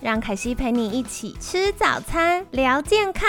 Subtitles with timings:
[0.00, 3.28] 让凯西陪你一起吃早餐，聊健康。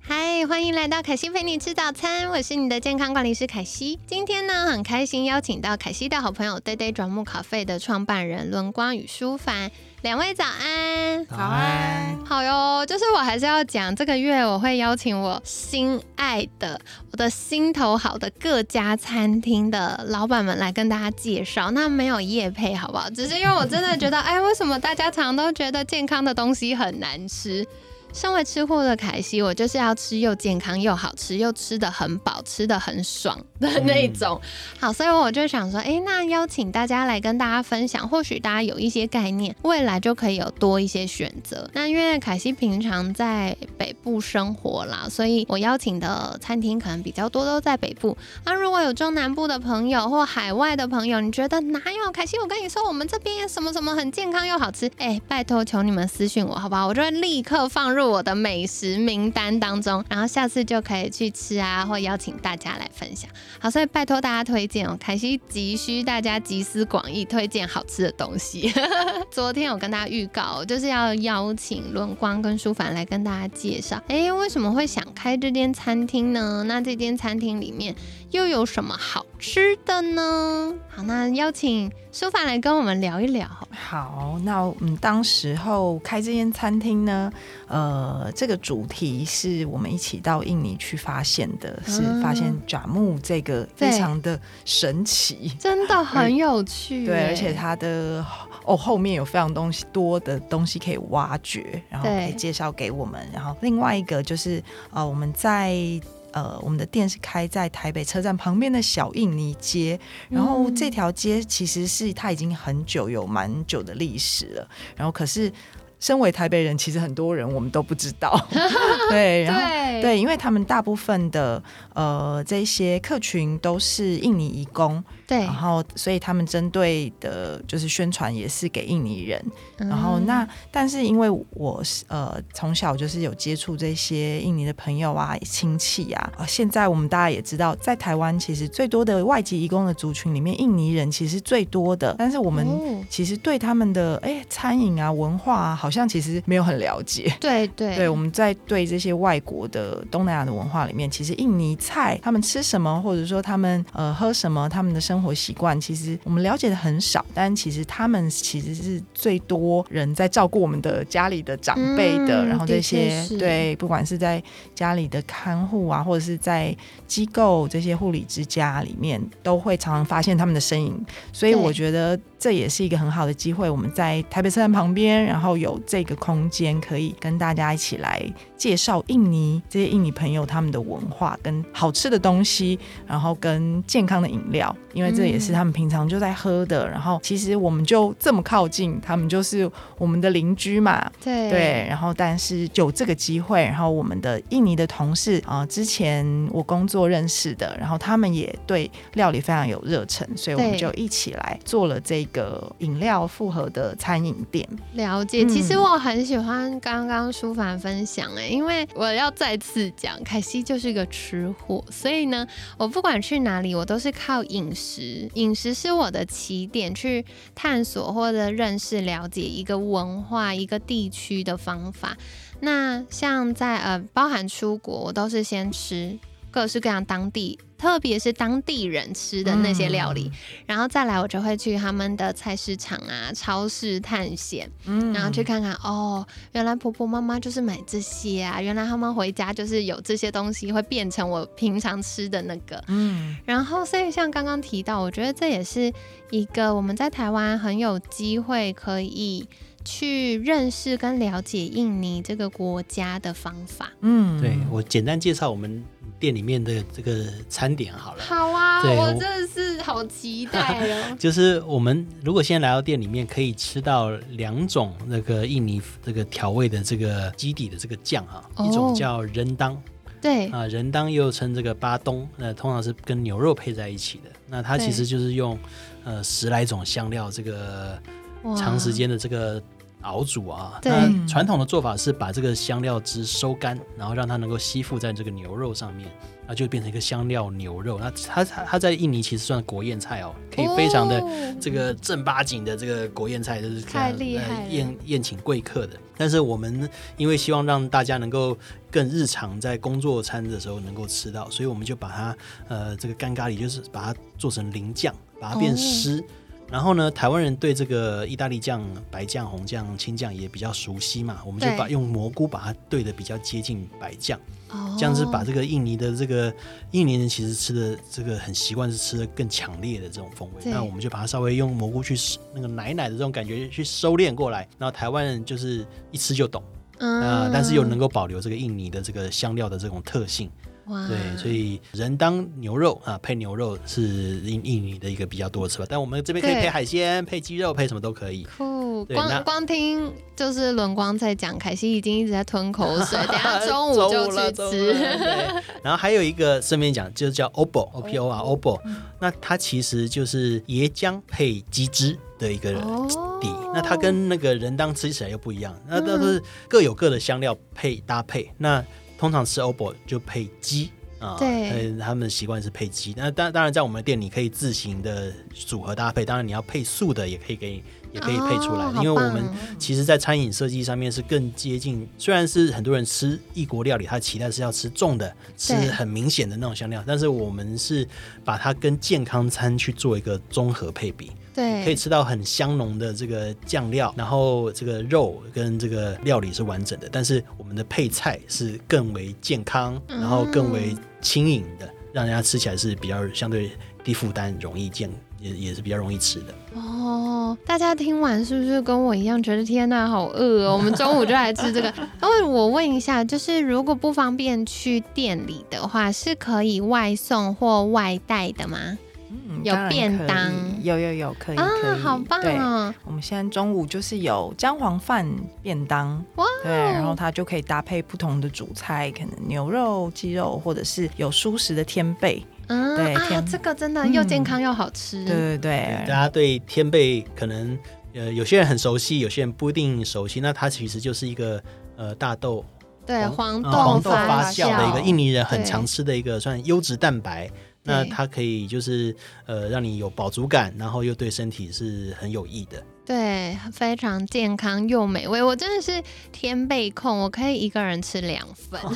[0.00, 3.98] 嗨，欢迎来到凯西陪你吃早餐，我是你的健康管理师凯西。
[4.06, 12.86] 今天呢，很开心邀请到凯西的好朋友 Day Day 转木咖啡的创办人轮光与舒凡，两位早安，早安，好哟。
[12.86, 16.80] 就是我还是要讲，这个月我会邀请我心爱的、
[17.12, 21.70] 我的心头好的各家餐厅的老板们来跟大家介绍。
[21.72, 23.10] 那没有夜配，好不好？
[23.10, 27.66] 只是因为我真的觉得，哎，为什么大家常都觉得健康的东西很难吃？
[28.12, 34.40] 身为吃货的凯西，我就是要吃又健康又好吃，又吃的很饱，吃的很爽的那种。
[34.78, 41.68] 好，所以我就想说，哎，那邀请大家来跟大家分享，或许大家有一些概念，未来就可以有多一些选择。
[41.72, 48.16] 那因为凯西平常在北部生活啦，所以我邀请的餐厅可能比较多都在北部。
[48.44, 52.36] 那如果有中南部的朋友或海外的朋友，你觉得哪有凯西？
[52.38, 56.88] 我跟你说，我们这边什么什么很健康又好吃，哎，拜托求你们私信我好不好？
[56.88, 57.99] 我就会立刻放入。
[58.00, 63.30] 入我的美食名单当中，然后下次就可以去吃啊，或邀请大家来分享。
[63.58, 68.72] 好，所以拜托大家推荐哦，凯西急需大家集思广益，推荐好吃的东西。
[69.30, 74.02] 昨天有跟大家预告，就是要邀请轮光跟舒凡来跟大家介绍。
[74.08, 76.64] 哎，为什么会想开这间餐厅呢？
[76.66, 77.94] 那这间餐厅里面
[78.30, 80.72] 又有什么好吃的呢？
[80.88, 83.48] 好，那邀请舒凡来跟我们聊一聊。
[83.70, 87.32] 好，那我们当时候开这间餐厅呢，
[87.66, 97.04] 呃，这个主题是我们一起到印尼去发现的，是发现爪木这个非常的神奇，真的很有趣。
[97.04, 98.24] 对，而且它的
[98.64, 103.20] 哦后面有非常东西多的东西可以挖掘，然后可以介绍给我们。
[103.32, 104.62] 然后另外一个就是
[104.92, 106.00] 呃，我们在。
[106.32, 109.98] 呃，我们的店是开在台北车站旁边的小印尼街，
[110.28, 115.52] 然后这条街其实是它已经很久有蛮久的历史了，然后可是。
[116.00, 118.34] 身为台北人，其实很多人我们都不知道，
[119.10, 119.60] 对，然后
[120.00, 121.62] 对，因为他们大部分的
[121.92, 129.44] 呃这些客群都是印尼移工，对，然后所以他们针对的就是宣传也是给印尼人，
[129.76, 142.66] 然后那但是因为我是呃从小就是有接触这些印尼的朋友啊亲戚啊，现在我们大家也知道，在台湾其实最多的外籍移工的族群里面，印尼人其实最多的，但是我们
[143.10, 145.89] 其实对他们的哎餐饮啊文化啊好。
[145.90, 157.26] 好像其实没有很了解，对对对，我们在对这些外国的东南亚的文化里面，其实印尼菜他们吃什么，或者说他们呃喝什么，他们的生活习惯，其实我们了解的很少。
[157.34, 164.40] 但其实他们其实是最多人在照顾我们的家里的长辈的，然后这些对，不管是在
[164.72, 166.72] 家里的看护啊，或者是在
[167.08, 171.04] 机构这些护理之家里面，都会常常发现他们的身影。
[171.32, 172.16] 所以我觉得。
[172.42, 178.22] 这也是一个很好的机会，我们在台北车站旁边，然后有这个空间可以跟大家一起来
[178.60, 186.88] 介绍印尼这些印尼朋友他们的文化跟好吃的东西，然后跟健康的饮料，因为这也是他们平常就在喝的。
[186.88, 191.10] 然后其实我们就这么靠近，他们就是我们的邻居嘛。
[191.20, 202.20] 对对，然后但是有这个机会，然后我们的印尼的同事啊，之前我工作认识的，然后他们也对料理非常有热忱，所以我们就一起来做了这。
[202.32, 205.44] 个饮料复合的餐饮店，了解。
[205.46, 212.46] 其实我很喜欢刚刚舒凡分享哎，因为我要再次讲，凯西就是一个吃货，所以呢，
[212.76, 217.24] 我不管去哪里，我都是靠饮食，饮食是我的起点，去
[217.54, 222.16] 探索或者认识、了解一个文化、一个地区的方法。
[222.60, 226.18] 那像在呃，包含出国，我都是先吃
[226.50, 227.58] 各式各样当地。
[227.78, 230.30] 特别是当地人吃的那些料理，
[230.66, 245.90] 然后再来我就会去他们的菜市场啊、超市探险，嗯，然后去看看哦，原来婆婆妈妈就是买这些啊，原来他们回家就是有这些东西会变成我平常吃的那个，嗯，然后所以像刚刚提到，我觉得这也是
[246.30, 249.48] 一个我们在台湾很有机会可以
[249.86, 253.90] 去认识跟了解印尼这个国家的方法。
[254.02, 255.82] 嗯，对我简单介绍我们。
[256.20, 258.22] 店里面的这个餐点好了。
[258.22, 261.16] 好啊，对我我真的是好期待哦。
[261.18, 269.76] 就是我们如果现在来到店里面，可以吃到两种那个印尼这个调味的这个基底的这个酱啊，哦一种叫人当
[270.20, 274.30] 对，啊，人当又称这个巴东，那通常是跟牛肉配在一起的。
[274.46, 275.58] 那它其实就是用
[276.04, 277.98] 呃十来种香料，这个
[278.42, 279.62] 哇长时间的这个
[280.02, 280.78] 熬煮啊。
[280.82, 286.08] 对那传统的做法是把这个香料汁收干，然后让它能够吸附在这个牛肉上面，
[286.40, 287.98] 然后就变成一个香料牛肉。
[287.98, 295.96] 那它它它在印尼其实算国宴菜哦，可以非常的哦这个正八经的这个国宴菜，就是太厉害宴宴请贵客的。
[296.16, 298.56] 但是我们因为希望让大家能够
[298.90, 302.36] 更日常在工作餐的时候能够吃到，所以我们就把它
[302.68, 306.22] 呃这个干咖喱就是把它做成淋酱，把它变哦湿。
[306.70, 308.80] 然后呢，台湾人对这个意大利酱、
[309.10, 314.38] 白酱、红酱、青酱也比较熟悉嘛，我们就把用蘑菇把它兑的比较接近白酱。
[314.68, 314.94] 哦。
[314.96, 316.54] 这样子把这个印尼的这个
[316.92, 322.14] 印尼人其实吃的这个很习惯是吃的更强烈的这种风味，那我们就把它稍微用蘑菇去
[322.54, 326.62] 那个奶奶的这种感觉去收敛过来，然后台湾人就是一吃就懂，
[326.98, 327.20] 嗯。
[327.20, 330.48] 啊、但是又能够保留这个印尼的这个香料的这种特性，
[330.86, 334.02] 哇对，所以人当牛肉啊配牛肉是
[334.40, 338.44] 印印尼的一个比较多的吃法，但我们这边可以配海鲜、配鸡肉、配什么都可以。
[338.56, 344.92] 酷，光光听就是轮光在讲，凯西已经一直在吞口水，等下中午就去吃。
[345.82, 348.80] 然后还有一个顺便讲，就是叫 obo o p o 啊 obo，
[349.18, 353.06] 那它其实就是椰浆配鸡汁的一个哦
[353.40, 353.48] 底。
[353.72, 358.50] 那它跟那个人当吃起来又不一样，那嗯都是各有各的香料配搭配。
[358.58, 358.84] 那
[359.20, 360.90] 通常吃 obo 就配鸡。
[361.20, 361.68] 啊，对。
[361.68, 367.82] 呃他们的习惯是配鸡，那当当然在我们的店里可以自行的组合搭配，当然你要配素的也可以给你，
[368.14, 369.44] 也可以配出来，哦因为我们
[369.78, 378.08] 其实，在餐饮设计上面是更接近，虽然是很多人吃异国料理，他期待是要吃重的，吃很明显的那种香料，但是我们是
[378.42, 393.70] 把它跟健康餐去做一个综合配比，对，可以吃到很香浓的这个酱料，然后这个肉跟这个料理是完整的，但是我们的配菜是更为健康，然后更为轻盈的，让人家吃起来是比较相对
[394.04, 395.10] 低负担、容易健，
[395.40, 396.54] 也也是比较容易吃的。
[396.74, 400.76] 哦，大家听完是不是跟我一样觉得天呐，好饿哦？
[400.76, 401.92] 我们中午就来吃这个。
[402.22, 408.96] 那我问一下，就是如果不方便去店里的话，是可以外送或外带的吗？
[409.30, 412.92] 嗯有便当有有有，可以啊可以，，好棒对哦！
[413.04, 415.24] 我们现在中午就是有姜黄饭
[415.62, 422.44] 便当，哇对，然后它就可以搭配不同的主菜，可能牛肉、鸡肉，或者是有蔬食的天贝。
[422.66, 425.24] 嗯啊，对啊这个真的又健康又好吃。
[425.24, 427.78] 对对对大，家对天贝可能
[428.14, 430.40] 呃有些人很熟悉，有些人不一定熟悉。
[430.40, 431.62] 那它其实就是一个
[431.96, 432.64] 呃大豆
[433.06, 437.50] 对，黄豆黄豆发发酵的一个印尼人很常吃的一个算优质蛋白。
[437.82, 439.14] 那它可以就是
[439.46, 442.82] 呃让你有饱足感，然后又对身体是很有益的。
[443.04, 445.42] 对，非常健康又美味。
[445.42, 446.00] 我真的是
[446.30, 448.80] 天贝控，我可以一个人吃两份。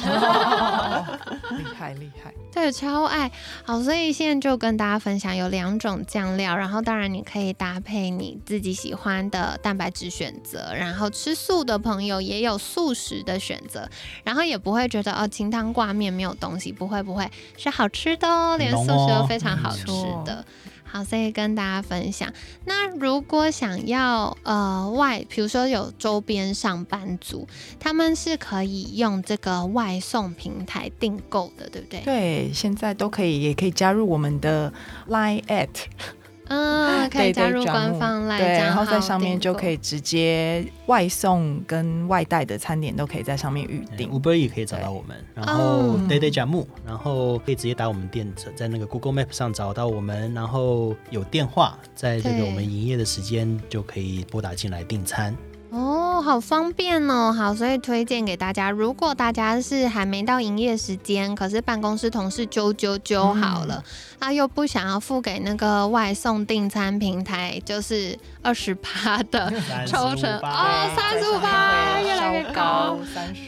[1.59, 2.33] 厉害厉害。
[2.53, 3.29] 对，超爱。
[3.65, 13.89] 好，所以现在就跟大家分享有两种酱料，然后当然你可以搭配你自己喜欢的蛋白质选择，然后吃素的朋友也有素食的选择，
[14.23, 19.87] 然后也不会觉得哦清汤挂面没有东西，不会不会，是好吃的哦，连素食都非常好吃
[20.25, 20.45] 的。
[20.95, 22.33] 好，所以跟大家分享。
[22.67, 27.49] 那如果想要呃外，比如说有周边上班族，
[27.81, 32.01] 他们是可以用这个外送平台订购的，对不对？
[32.03, 34.73] 对，现在都可以，也可以加入我们的
[35.09, 35.69] Line at，
[36.49, 44.11] 嗯， 可以加入官方来，对，然后在上面就可以直接外送跟外带的餐点都可以在上面预定。
[44.11, 55.35] Uber 也可以找到我们，然后哦 Day Day 加木，然后可以直接打我们店在那个 Google Map 上找到我们，然后有电话，在这个我们营业的时间就可以拨打进来订餐。
[55.71, 57.33] 哦，好方便哦。
[57.33, 58.71] 好，所以推荐给大家。
[58.71, 63.83] 如果大家是还没到营业时间，可是办公室同事揪揪揪好了，
[64.19, 69.53] 啊，又不想要付给那个外送订餐平台，就是二十趴的
[69.87, 72.99] 抽成哦，三十五趴，越来越高。。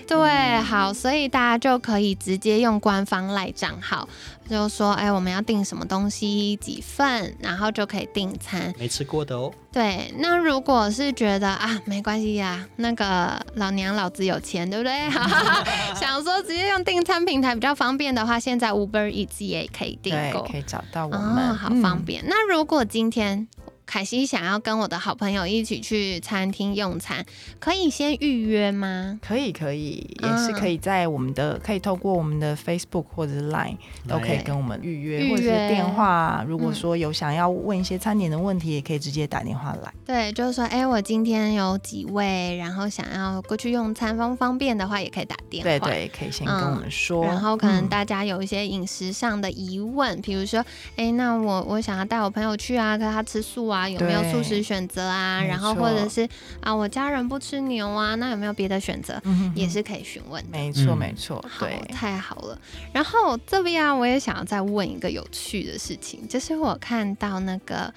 [0.07, 4.09] 对，好，所以大家就可以直接用官方赖账号，
[4.49, 8.73] 就说，哎，我们要订什么东西几份，然后就可以订餐。
[8.79, 15.11] 没吃过的哦，对，那如果是觉得啊，没关系呀，那个老娘老子有钱，对不对？
[15.99, 22.25] 想说直接用订餐平台比较方便的话，现在 Uber Eats 也可以订，购可以找到我哦，们，好方便。
[22.27, 23.47] 那如果今天
[23.87, 27.25] 凯西想要跟我的好朋友一起去餐厅用餐，
[27.61, 29.19] 可以先预约吗？
[29.23, 33.77] 可以，可以，也是可以在我们的，可以透过我们的 Facebook 或者是 Line
[34.09, 36.45] 都可以跟我们预约，或者是电话。
[36.47, 39.93] 如果说有想要问一些餐点的问题，也可以直接打电话来。
[40.05, 45.71] 对，就是说，哎，我今天有几位，然后想要过去用餐，方方便的话，也可以打电话。
[45.71, 47.25] 对对，可以先跟我们说。
[47.25, 50.65] 然后可能大家有一些饮食上的疑问，比如说，
[50.97, 55.43] 哎，那我我想要带我朋友去啊，可他吃素啊，有没有素食选择啊？
[55.43, 56.29] 然后或者是
[56.61, 59.21] 啊，我家人不吃牛啊，那有没有别的选择？
[59.55, 60.51] 也是可以询问的。
[60.51, 62.59] 没错，没错，对，太好了。
[62.93, 67.93] 然后这边啊，我也想要再问一个有趣的事情，就是我看到那个。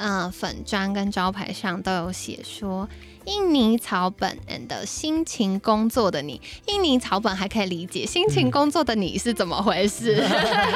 [0.00, 2.88] 嗯，粉砖跟招牌上都有写说
[3.28, 10.24] 印尼草本 and 辛勤工作的你，印尼草本还可以理解，辛勤工作的你是怎么回事？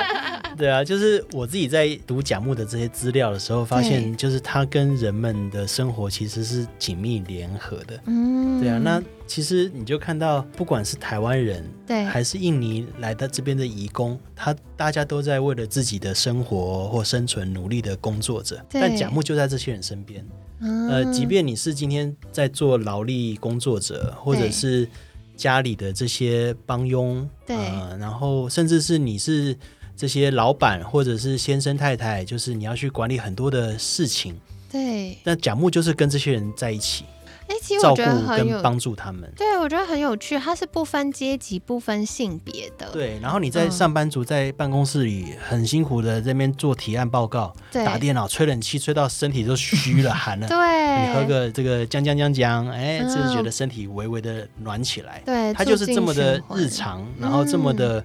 [0.54, 7.99] 对啊，就是我自己在读甲木的这些资料的时候，发现就是他跟人们的生活其实是紧密联合的。
[8.04, 20.23] 嗯，对啊，那其实你就看到，不管是台湾人，对，还是印尼来到这边的移工，他大家都在为了自己的生活或生存努力的工作着，但甲木就在这些人身边。
[20.62, 24.88] 呃，即便你是今天在做劳力工作者，或者是
[25.37, 27.57] 家里的这些帮佣，对，
[27.99, 29.57] 然后甚至是你是
[29.97, 34.38] 这些老板或者是先生太太，就是你要去管理很多的事情，
[34.71, 35.19] 对。
[35.25, 37.04] 那甲木就是跟这些人在一起。
[37.52, 39.30] 哎，其实我觉得很有帮助他们。
[39.37, 42.90] 对，我觉得很有趣，它是不分阶级、不分性别的。
[42.92, 50.49] 对，然后你在上班族在办公室里很辛苦的这边做提案报告，打电脑、吹冷气，吹到身体都虚了、 寒了。
[50.49, 55.21] 对，你喝个这个姜姜姜姜，哎，就是觉得身体微微的暖起来。
[55.26, 58.02] 对，它就是这么的日常，然后这么的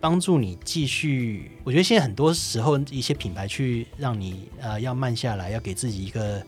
[0.00, 1.52] 帮助你继续。
[1.62, 6.42] 我觉得现在很多时候一些品牌去让你呃要慢下来，要给自己一个。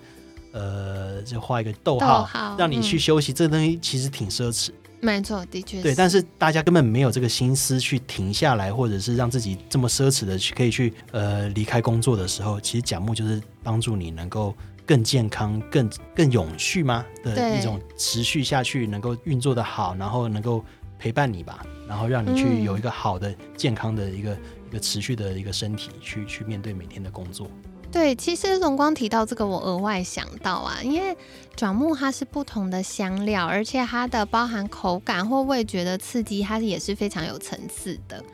[0.53, 3.33] 呃，就画一个逗号，让你去休息。
[3.33, 5.95] 这个东西其实挺奢侈，没错，的确对。
[5.95, 14.55] 但是大家根本没有这个心思去停下来，或者是让自己这么奢侈的去可以去呃离开工作的时候，其实甲木就是帮助你能够
[14.87, 20.65] 更健康、更更永续吗的一种持续下去，能够运作的好，然后能够
[20.99, 24.37] 陪伴你吧，然后让你去有一个好的、健康的一个
[24.69, 27.51] 一个持续的一个身体，去去面对每天的工作。
[27.93, 31.15] 对，其实荣光提到这个，我额外想到啊，因为
[31.55, 38.25] 转木它是不同的香料，而且它的包含口感或味觉的刺激，它也是非常有层次的。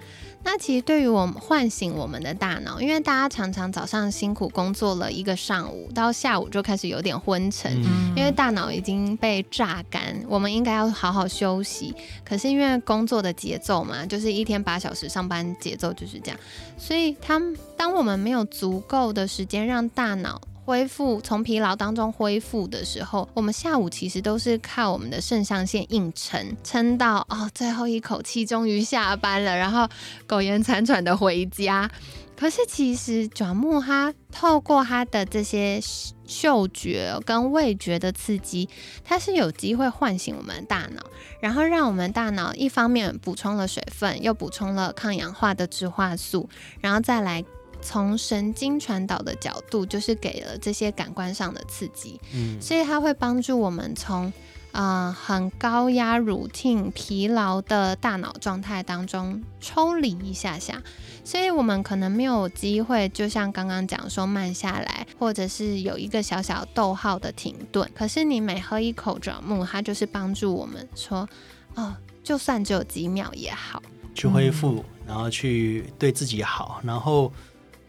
[0.44, 7.70] 那其实对于我们唤醒我们的大脑，因为大家常常早上辛苦工作了一个上午，到下午就开始有点昏沉，
[8.16, 11.94] 因为大脑已经被榨干，我们应该要好好休息。
[12.24, 16.40] 可是因为工作的节奏嘛，就是一天八小时上班节奏就是这样，
[16.78, 17.38] 所以他
[17.76, 20.40] 当我们没有足够的时间让大脑。
[20.68, 29.88] 恢复从疲劳当中恢复的时候，我们下午其实都是靠我们的肾上腺硬撑，撑到哦最后一口气，终于下班了，然后
[30.26, 31.90] 苟延残喘的回家。
[32.36, 35.80] 可是其实转木它透过它的这些
[36.26, 38.68] 嗅觉跟味觉的刺激，
[39.02, 41.02] 它是有机会唤醒我们的大脑，
[41.40, 46.50] 然后让我们大脑一方面补充了水分，又补充了抗氧化的植化素，
[46.82, 47.42] 然后再来。
[47.80, 54.32] 从神经传导的角度，就是给了这些感官上的刺激，嗯，所以它会帮助我们从
[54.72, 60.82] 呃很高压、routine、疲劳的大脑状态当中抽离一下下，
[61.24, 67.88] 所以我们可能没有机会，就像刚刚讲说慢下来，或者是有一个小小逗号的停顿。
[67.94, 71.28] 可是你每喝一口转木，它就是帮助我们说，
[71.74, 73.82] 哦，就算只有几秒也好，
[74.14, 77.32] 去恢复，然后去对自己好，然后。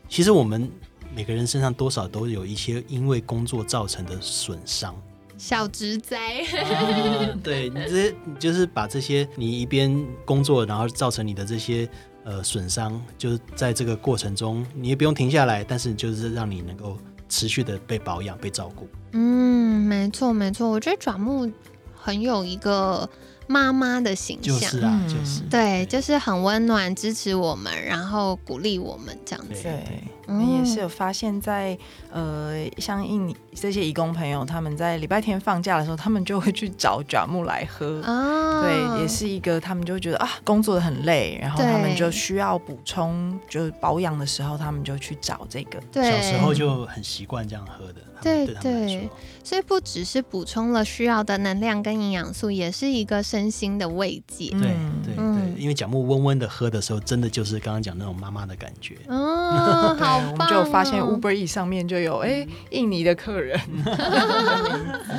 [0.10, 0.70] 其实我们
[1.16, 4.96] 每个人身上多少都有一些因为工作造成的损伤，
[5.38, 6.44] 小职灾。
[7.44, 11.88] 对，你这就是把这些你一边工作，然后造成你的这些
[12.24, 16.98] 呃损伤，就是在这个过程中，你也不用停下来，但是就是让你能够
[17.30, 18.88] 持续的被保养、被照顾。
[19.12, 21.50] 嗯，没错没错，我觉得转木
[21.96, 23.08] 很有一个。
[23.50, 25.42] 妈妈的形象，就是啊，就是。
[25.50, 29.64] 对，就是很温暖，支持我们，然后鼓励我们这样子。
[29.64, 31.76] 对，我们也是有发现，在
[32.12, 38.00] 呃，像印尼这些义工朋友，他们在礼拜天放假的时候，他们就会去找卷木来喝。
[38.04, 45.80] 啊，对，也是一个，他们就觉得啊，工作的很累，然后他们就需要补充，就是保养的时候，他们就去找这个。
[45.92, 47.96] 对，小时候就很习惯这样喝的。
[48.22, 49.10] 对对，
[49.46, 54.50] 所以不只是补充了需要的能量跟营养素，也是一个身心的慰藉。
[54.50, 58.96] 对对对，因为甲木温温的喝的时候，真的就是刚刚讲那种妈妈的感觉。
[59.08, 63.60] 哦， 对，好我们、就发现哦 Uber E 上面就有哎、印尼的客人，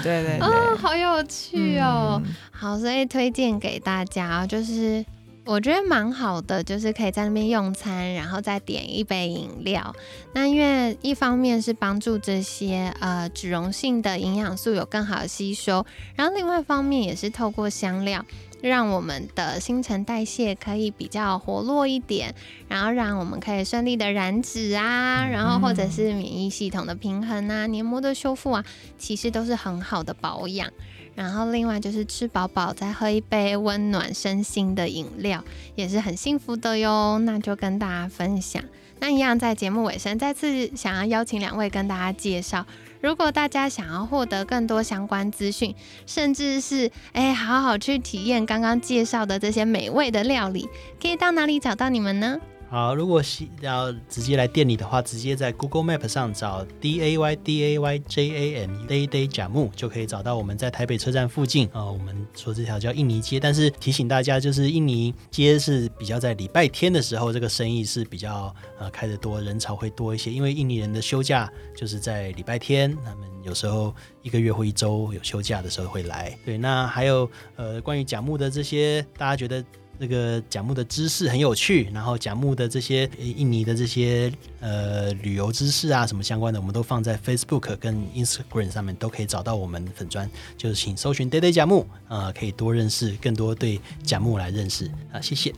[0.02, 2.20] 对 对对，哦，好有趣哦。
[2.24, 5.04] 嗯好，所以推荐给大家，就是
[5.50, 9.92] 我觉得蛮好的，就是可以在那边用餐，然后再点一杯饮料。
[10.32, 18.24] 那因为一方面是帮助这些呃脂溶性的营养素有更好的吸收，然后另外一方面也是透过香料。
[18.62, 22.34] 让我们的新陈代谢可以比较活络一点，
[22.68, 28.64] 然后让我们可以顺利的燃脂啊，然后或者是免疫系统的平衡啊、黏膜的修复啊，
[28.98, 30.70] 其实都是很好的保养。
[31.20, 37.18] 然后另外就是吃饱饱，再喝一杯温暖身心的饮料，也是很幸福的哟。
[37.18, 38.64] 那就跟大家分享。
[39.00, 42.64] 那一样在节目尾声，再次想要邀请两位跟大家介绍，
[43.02, 45.74] 如果大家想要获得更多相关资讯，
[46.06, 50.66] 甚至是哎好好去体验刚刚介绍的这些美味的料理，
[51.02, 52.40] 可以到哪里找到你们呢？
[52.70, 76.38] 好，如果是要直接来店里的话，直接在 Google Map 上找 D A Y D A Y J A M Day Day 甲木，就可以找到我们在台北车站附近啊、我们说这条叫印尼街，但是提醒大家，就是印尼街是比较在礼拜天的时候，这个生意是比较呃开得多，人潮会多一些，因为印尼人的休假就是在礼拜天，他们有时候一个月或一周有休假的时候会来。
[76.44, 79.64] 对，那还有呃关于甲木的这些，大家觉得
[80.00, 90.26] 这个甲木的知识很有趣，然后甲木的这些印尼的这些呃旅游知识啊什么相关的，我们都放在 Facebook 跟 Instagram 上面都可以找到我们粉砖，
[90.56, 95.54] 就是请搜寻 Day Day 甲木呃、可以多认识更多对甲木来认识啊，谢谢。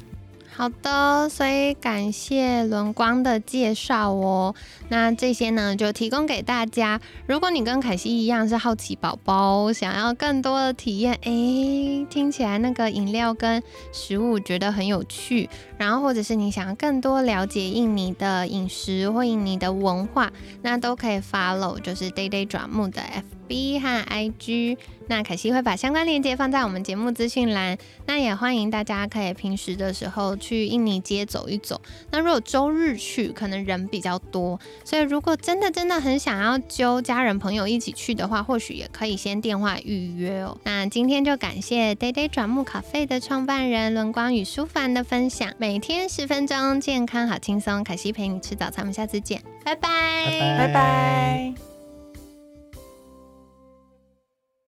[0.55, 4.55] 好的，所以感谢轮光的介绍哦。
[4.91, 7.01] 那这些呢，就提供给大家。
[7.27, 20.31] 如果你跟凯西一样是好奇宝宝，想要更多的体验，诶，听起来那个饮料跟食物觉得很有趣，然后或者是你想要更多了解印尼的饮食或印尼的文化，
[20.61, 24.79] 那都可以 follow 就是 Day Day 转木的 F FB 和 IG。
[25.09, 27.77] 那凯西会把相关链接放在我们节目资讯栏。
[28.07, 31.81] 那也欢迎大家可以平时的时候去印尼街走一走。
[32.11, 40.57] 那如果周日去，可能人比较多，所以如果真的真的很想要揪家人朋友一起去的话，或许也可以先电话预约哦。
[40.65, 47.85] 那今天就感谢 Day Day 转木咖啡的创办人轮光与舒凡的分享，每天十分钟，健康好轻松。
[47.85, 49.89] 凯西陪你吃早餐，我们下次见，拜拜
[50.27, 51.72] 拜拜拜拜。